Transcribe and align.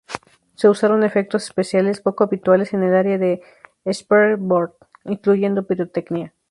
Se 0.55 0.67
usaron 0.67 1.03
efectos 1.03 1.43
especiales, 1.43 2.01
poco 2.01 2.23
habituales 2.23 2.73
en 2.73 2.81
el 2.81 2.95
área 2.95 3.19
de 3.19 3.39
Shreveport, 3.85 4.73
incluyendo 5.05 5.67
pirotecnia. 5.67 6.33